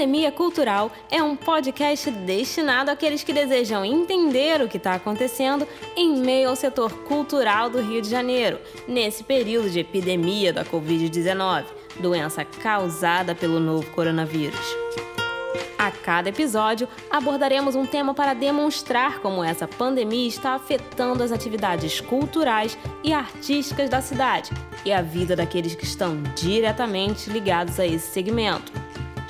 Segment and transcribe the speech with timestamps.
[0.00, 6.16] Pandemia Cultural é um podcast destinado àqueles que desejam entender o que está acontecendo em
[6.16, 8.58] meio ao setor cultural do Rio de Janeiro,
[8.88, 11.66] nesse período de epidemia da Covid-19,
[12.00, 14.58] doença causada pelo novo coronavírus.
[15.78, 22.00] A cada episódio, abordaremos um tema para demonstrar como essa pandemia está afetando as atividades
[22.00, 24.50] culturais e artísticas da cidade
[24.82, 28.72] e a vida daqueles que estão diretamente ligados a esse segmento,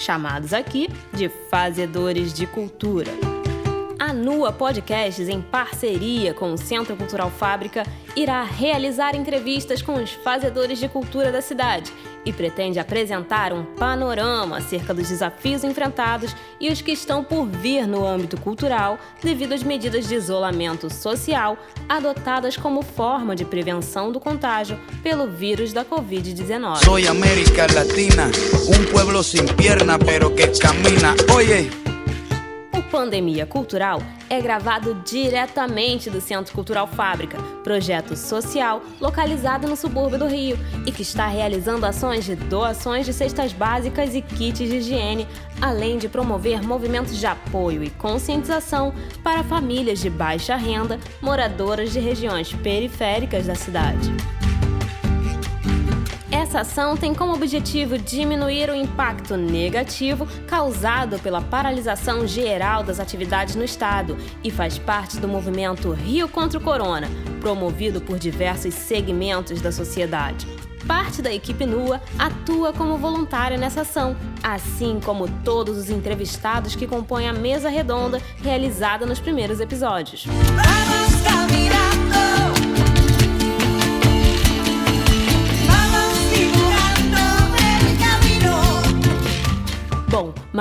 [0.00, 3.10] chamados aqui de fazedores de cultura.
[3.98, 7.84] A Nua Podcasts, em parceria com o Centro Cultural Fábrica,
[8.16, 11.92] irá realizar entrevistas com os fazedores de cultura da cidade
[12.25, 17.86] e pretende apresentar um panorama acerca dos desafios enfrentados e os que estão por vir
[17.86, 21.56] no âmbito cultural devido às medidas de isolamento social
[21.88, 26.77] adotadas como forma de prevenção do contágio pelo vírus da Covid-19.
[26.84, 28.30] Sou América Latina,
[28.70, 31.14] um pueblo sem perna, pero que camina.
[31.34, 31.80] Oye.
[32.90, 40.26] Pandemia Cultural é gravado diretamente do Centro Cultural Fábrica, projeto social localizado no subúrbio do
[40.26, 45.26] Rio e que está realizando ações de doações de cestas básicas e kits de higiene,
[45.62, 52.00] além de promover movimentos de apoio e conscientização para famílias de baixa renda moradoras de
[52.00, 54.10] regiões periféricas da cidade.
[56.51, 63.55] Essa ação tem como objetivo diminuir o impacto negativo causado pela paralisação geral das atividades
[63.55, 67.09] no estado e faz parte do movimento Rio contra o Corona,
[67.41, 70.45] promovido por diversos segmentos da sociedade.
[70.89, 76.84] Parte da equipe NUA atua como voluntária nessa ação, assim como todos os entrevistados que
[76.84, 80.27] compõem a mesa redonda realizada nos primeiros episódios.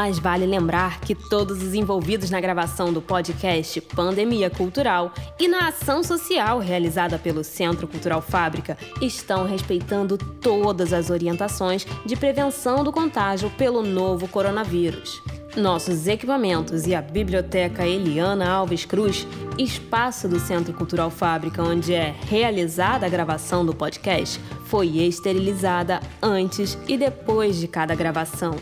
[0.02, 5.68] Mas vale lembrar que todos os envolvidos na gravação do podcast Pandemia Cultural e na
[5.68, 12.94] ação social realizada pelo Centro Cultural Fábrica estão respeitando todas as orientações de prevenção do
[12.94, 15.22] contágio pelo novo coronavírus.
[15.58, 19.28] Nossos equipamentos e a Biblioteca Eliana Alves Cruz,
[19.58, 26.78] espaço do Centro Cultural Fábrica onde é realizada a gravação do podcast, foi esterilizada antes
[26.88, 28.56] e depois de cada gravação.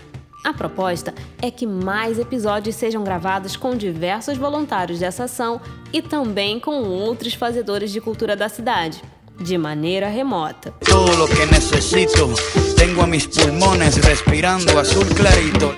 [0.47, 5.59] A proposta é que mais episódios sejam gravados com diversos voluntários dessa ação
[5.91, 9.03] e também com outros fazedores de cultura da cidade,
[9.37, 10.73] de maneira remota.
[10.79, 12.29] Tudo o que necessito,
[12.77, 15.75] tenho a mis pulmones respirando azul clarito.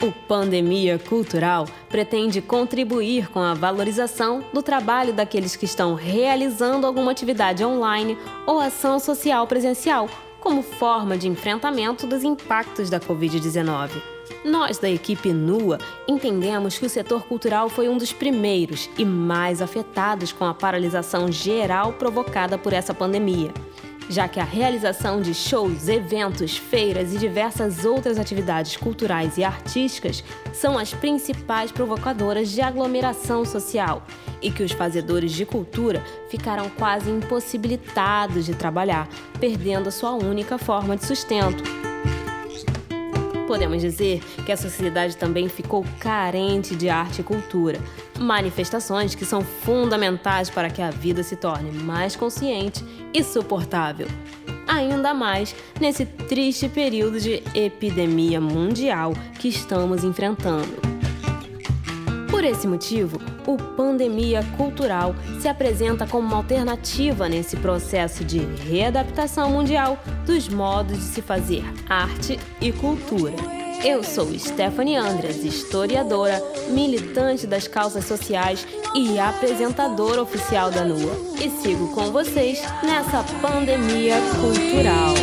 [0.00, 7.10] O Pandemia Cultural pretende contribuir com a valorização do trabalho daqueles que estão realizando alguma
[7.10, 10.08] atividade online ou ação social presencial
[10.46, 13.90] como forma de enfrentamento dos impactos da Covid-19.
[14.44, 19.60] Nós, da equipe NUA, entendemos que o setor cultural foi um dos primeiros e mais
[19.60, 23.52] afetados com a paralisação geral provocada por essa pandemia
[24.08, 30.22] já que a realização de shows, eventos, feiras e diversas outras atividades culturais e artísticas
[30.52, 34.02] são as principais provocadoras de aglomeração social
[34.40, 39.08] e que os fazedores de cultura ficaram quase impossibilitados de trabalhar,
[39.40, 41.95] perdendo a sua única forma de sustento.
[43.46, 47.78] Podemos dizer que a sociedade também ficou carente de arte e cultura,
[48.18, 52.84] manifestações que são fundamentais para que a vida se torne mais consciente
[53.14, 54.08] e suportável.
[54.66, 60.80] Ainda mais nesse triste período de epidemia mundial que estamos enfrentando.
[62.28, 69.50] Por esse motivo, o Pandemia Cultural se apresenta como uma alternativa nesse processo de readaptação
[69.50, 73.34] mundial dos modos de se fazer arte e cultura.
[73.84, 81.14] Eu sou Stephanie Andres, historiadora, militante das causas sociais e apresentadora oficial da NUA.
[81.38, 85.14] E sigo com vocês nessa pandemia cultural.